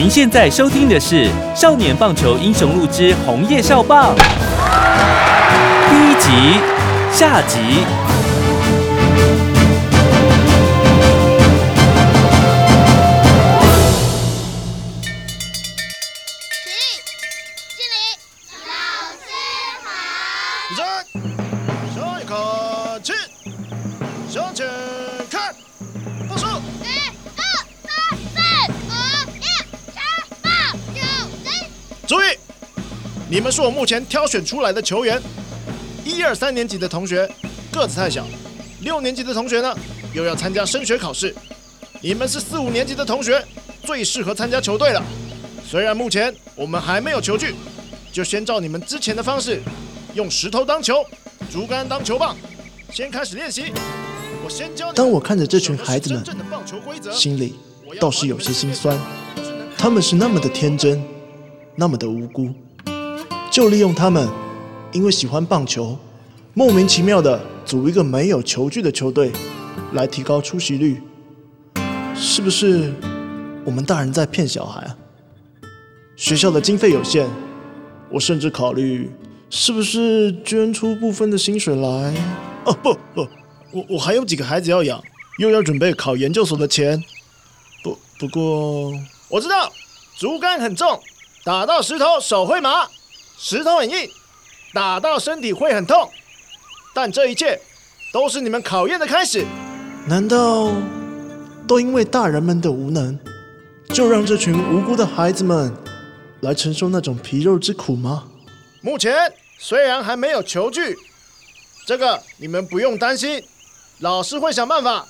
[0.00, 4.16] 您现在收听的是《少年棒球英雄录之红叶少棒》
[5.90, 6.58] 第一集
[7.12, 7.58] 下集。
[16.64, 16.70] 起，
[17.76, 18.16] 敬礼，
[18.64, 18.72] 老
[19.20, 19.28] 师
[19.84, 19.86] 好。
[20.70, 20.80] 起身，
[21.94, 22.32] 下一口
[23.02, 23.12] 气，
[24.30, 24.66] 向前
[33.30, 35.22] 你们是我目前挑选出来的球员。
[36.04, 37.30] 一二三年级的同学
[37.72, 38.26] 个子太小，
[38.80, 39.72] 六年级的同学呢
[40.12, 41.32] 又要参加升学考试。
[42.02, 43.40] 你们是四五年级的同学，
[43.84, 45.00] 最适合参加球队了。
[45.64, 47.54] 虽然目前我们还没有球具，
[48.10, 49.60] 就先照你们之前的方式，
[50.14, 51.04] 用石头当球，
[51.52, 52.36] 竹竿当球棒，
[52.92, 53.72] 先开始练习。
[54.42, 56.24] 我先教当我看着这群孩子们
[57.12, 57.54] 心里
[58.00, 58.98] 倒是有些心酸。
[59.78, 61.00] 他们是那么的天真，
[61.76, 62.52] 那么的无辜，
[63.50, 64.28] 就利用他们，
[64.92, 65.98] 因为喜欢棒球，
[66.54, 69.32] 莫名其妙的组一个没有球具的球队，
[69.92, 71.02] 来提高出席率。
[72.14, 72.92] 是不是
[73.64, 74.96] 我们大人在骗小孩啊？
[76.14, 77.28] 学校的经费有限，
[78.08, 79.10] 我甚至考虑
[79.50, 82.14] 是不是捐出部分的薪水来。
[82.66, 83.26] 哦不不，
[83.72, 85.02] 我我还有几个孩子要养，
[85.38, 87.02] 又要准备考研究所的钱。
[87.82, 88.92] 不不过
[89.28, 89.72] 我知道，
[90.16, 91.00] 竹竿很重，
[91.42, 92.86] 打到石头手会麻；
[93.42, 94.06] 石头很硬，
[94.74, 96.10] 打到身体会很痛。
[96.94, 97.58] 但这一切
[98.12, 99.46] 都是你们考验的开始。
[100.06, 100.70] 难道
[101.66, 103.18] 都因为大人们的无能，
[103.94, 105.74] 就让这群无辜的孩子们
[106.42, 108.24] 来承受那种皮肉之苦吗？
[108.82, 110.94] 目前虽然还没有球具，
[111.86, 113.42] 这个你们不用担心，
[114.00, 115.06] 老师会想办法，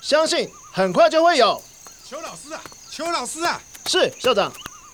[0.00, 1.60] 相信很快就会有。
[2.08, 4.50] 邱老师啊，邱老师啊，是校长，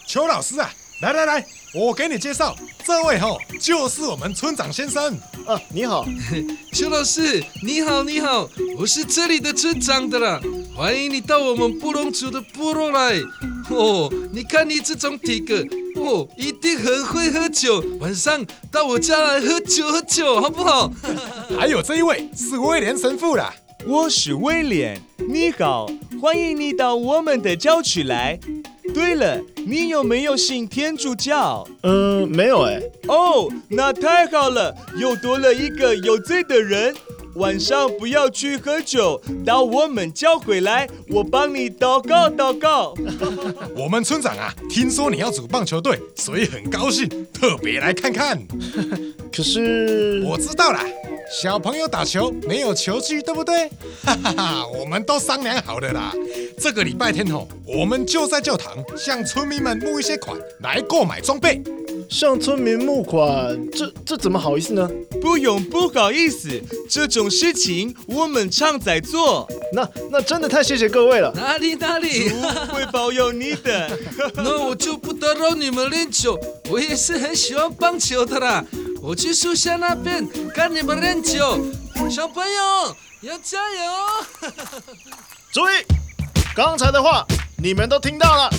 [0.08, 0.68] 邱老师啊，
[1.02, 5.16] 来来来，我给你介绍，这位吼就是我们村长先生。
[5.46, 6.04] 啊，你好，
[6.74, 10.40] 邱老师，你好，你好，我是这里的村长的啦，
[10.74, 13.20] 欢迎你到我们布隆族的部落来。
[13.70, 15.64] 哦，你看你这种体格，
[15.94, 20.90] 哦，一定很会喝酒，晚上到我家来喝酒喝酒，好不好？
[21.56, 23.54] 还有这一位是威廉神父啦。
[23.86, 25.88] 我是威廉，你好，
[26.20, 28.38] 欢迎你到我们的郊区来。
[28.92, 31.66] 对了，你有没有信天主教？
[31.82, 36.94] 嗯，没有哎，哦，那太好了，又多了一个有罪的人。
[37.36, 42.92] 晚上不要去喝酒，到我们教会来，我帮你祷告祷告。
[43.76, 48.36] 我们村长啊，听说你要组棒球队，所以很高兴，特别来看看。
[49.32, 50.84] 可是我知道啦，
[51.30, 53.68] 小朋友打球没有球具，对不对？
[54.02, 56.12] 哈哈哈，我们都商量好了啦。
[56.58, 61.62] 这个礼拜天吼，我们就在教堂向村民们募一些款来购买装备。
[62.08, 64.90] 向村民募款，这这怎么好意思呢？
[65.20, 71.32] 不用不好意思，这种事情我们常在做，那那真的太谢谢各位了。
[71.36, 72.30] 哪里哪里，
[72.72, 73.88] 会保佑你的。
[74.34, 76.36] 那我就不打扰你们练球，
[76.68, 78.64] 我也是很喜欢棒球的啦。
[79.02, 81.58] 我去树下那边看你们练球，
[82.10, 84.50] 小朋友要加油！
[85.52, 85.84] 注意，
[86.54, 87.24] 刚才的话
[87.56, 88.50] 你们都听到了，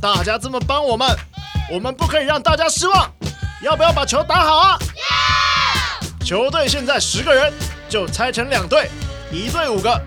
[0.00, 1.08] 大家这么帮我们，
[1.72, 3.10] 我们不可以让大家失望。
[3.60, 4.78] 要不要把球打好啊？
[6.24, 7.52] 球队现在十个人，
[7.88, 8.88] 就拆成两队，
[9.32, 10.00] 一队五个。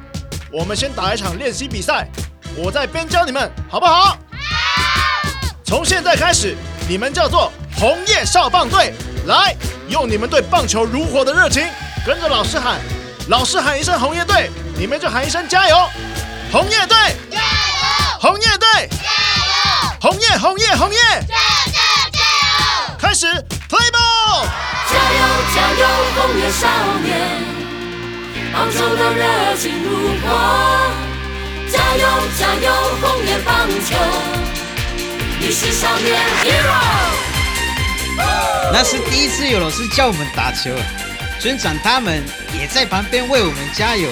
[0.54, 2.08] 我们先打一场练习比赛，
[2.56, 4.18] 我再边教你们，好不好好？
[5.66, 6.56] 从现在开始，
[6.88, 8.94] 你们叫做红叶少棒队。
[9.28, 9.56] 来，
[9.92, 11.68] 用你们对棒球如火的热情，
[12.06, 12.80] 跟着老师喊，
[13.28, 15.90] 老师喊一声红叶队，你们就喊一声加油！
[16.50, 16.96] 红叶队，
[17.30, 17.44] 加油！
[18.22, 20.00] 红叶队，加油！
[20.00, 20.98] 红叶，红叶，红叶，
[21.28, 21.36] 加
[21.66, 22.96] 加加油！
[22.98, 23.28] 开始
[23.70, 24.48] play ball。
[24.88, 25.20] 加油
[25.54, 26.68] 加油，红叶少
[27.04, 27.44] 年，
[28.54, 29.90] 棒球的热情如
[30.22, 30.26] 火。
[31.70, 32.08] 加油
[32.40, 33.98] 加油，红叶棒球，
[35.40, 37.21] 你是少年 hero。
[38.74, 40.72] 那是第一次有老师叫我们打球，
[41.40, 42.24] 村长他们
[42.58, 44.10] 也在旁边为我们加油。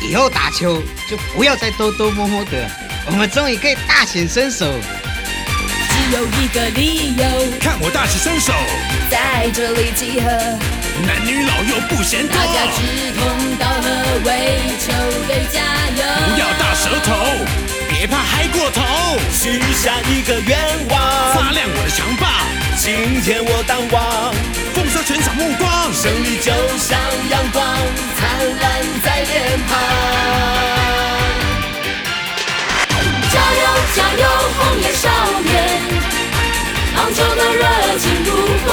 [0.00, 0.80] 以后打球
[1.10, 2.70] 就不要再偷偷摸摸的，
[3.06, 4.64] 我们终于可以大显身手。
[5.90, 7.24] 只有一个理由，
[7.58, 8.52] 看我大显身手，
[9.10, 10.30] 在这里集合，
[11.04, 13.26] 男女老幼不嫌多，大家志同
[13.58, 13.90] 道合，
[14.24, 14.92] 为球
[15.26, 15.58] 队加
[15.98, 16.06] 油。
[16.32, 17.10] 不要大舌头，
[17.90, 20.56] 别怕嗨过头，许下一个愿
[20.90, 22.37] 望，发亮我的强棒，
[22.80, 24.32] 今天我当王，
[24.72, 26.96] 放射全场目光，胜利就像
[27.28, 27.66] 阳光，
[28.16, 29.76] 灿烂在脸庞。
[33.32, 33.62] 加油
[33.96, 34.24] 加油，
[34.56, 35.10] 红叶少
[35.42, 35.82] 年，
[36.96, 38.30] 昂首的热情如
[38.64, 38.66] 火。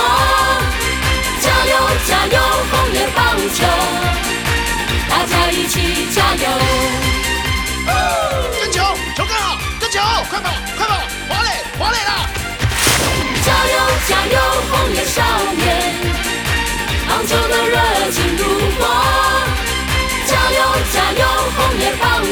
[1.41, 1.73] 加油
[2.07, 2.39] 加油，
[2.71, 3.65] 红叶棒球，
[5.09, 6.74] 大家一起加油。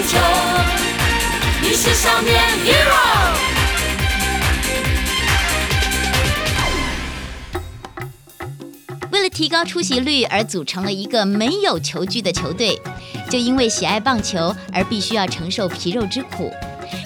[0.07, 0.17] 球。
[1.61, 3.33] 你是少年 hero。
[9.11, 12.81] 为了提高出席率而组成了一个没有球具的球队，
[13.29, 16.51] 就因为喜爱棒球而必须要承受皮肉之苦。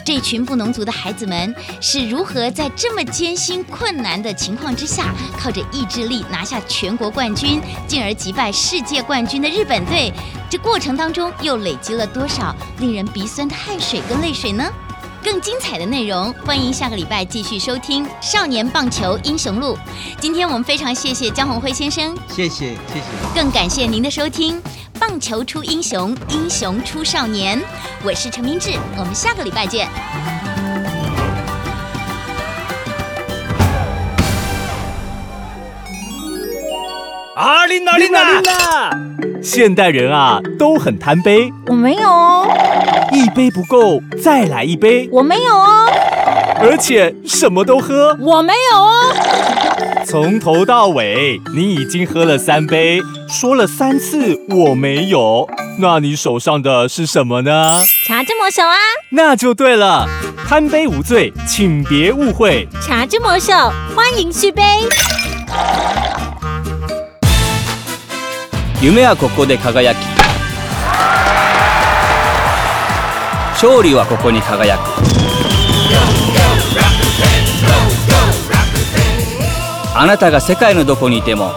[0.07, 7.59] 这群布农族的孩子们是如何在这么艰辛困难的情况之下，靠着意志力拿下全国冠军，
[7.89, 10.13] 进而击败世界冠军的日本队？
[10.49, 14.71] 这过程当中又累积了多少令人鼻酸的汗水跟泪水呢？
[15.21, 19.75] 更精彩的内容，欢迎下个礼拜继续收听《少年棒球英雄录》。
[20.21, 23.01] 今天我们非常谢谢江宏辉先生，谢谢谢谢，
[23.35, 24.61] 更感谢您的收听。
[24.99, 27.61] 棒球出英雄，英雄出少年。
[28.03, 29.87] 我是陈明志，我们下个礼拜见。
[37.35, 42.47] 啊琳娜，琳娜，琳娜，现代人啊都很贪杯，我没有哦。
[43.11, 45.87] 一杯不够，再来一杯，我没有哦。
[46.59, 49.13] 而且什么都喝，我没有哦。
[50.06, 57.80] 从头到尾，你已经喝了三杯，说了三次我没有，那你手上的是什么呢？
[58.06, 58.76] 茶之魔手啊，
[59.10, 60.06] 那就对了，
[60.48, 62.68] 贪杯无罪，请别误会。
[62.80, 63.52] 茶之魔手，
[63.94, 64.62] 欢迎续杯。
[68.82, 69.96] 夢はここで輝き
[73.54, 74.80] 勝利はここに輝く
[79.99, 81.55] あなたが世界のどこにいても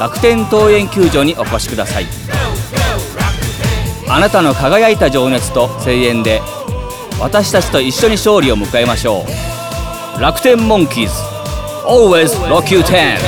[0.00, 2.06] 楽天桃園球場にお越しください。
[4.08, 6.40] あなたの輝いた情熱と声援で
[7.20, 9.22] 私たちと一緒に勝利を迎えましょ
[10.16, 10.20] う。
[10.20, 11.12] 楽天モンキーズ
[11.86, 13.18] Always Rock You 10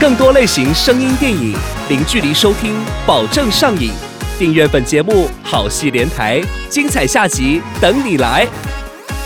[0.00, 1.54] 更多类型声音电影，
[1.88, 2.74] 零距离收听，
[3.06, 4.09] 保证上瘾。
[4.39, 8.47] 订阅本节目，好戏连台，精彩下集等你来。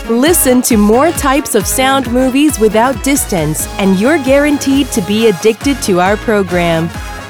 [0.10, 5.76] Listen to more types of sound movies without distance, and you're guaranteed to be addicted
[5.86, 6.90] to our program.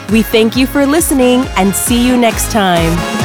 [0.09, 3.22] We thank you for listening and see you next time.